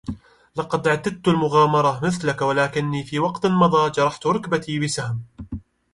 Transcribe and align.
لقد 0.55 0.87
اعتدت 0.87 1.27
المغامرة 1.27 2.05
مثلك 2.05 2.41
ولكن 2.41 3.03
في 3.03 3.19
وقت 3.19 3.45
مضى 3.45 3.89
جرحت 3.89 4.27
ركبتي 4.27 4.79
بسهم. 4.79 5.21